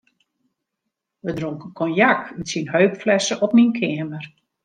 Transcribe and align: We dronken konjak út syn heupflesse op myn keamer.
We 1.25 1.31
dronken 1.39 1.71
konjak 1.79 2.23
út 2.39 2.47
syn 2.51 2.67
heupflesse 2.73 3.35
op 3.45 3.51
myn 3.55 3.73
keamer. 3.79 4.23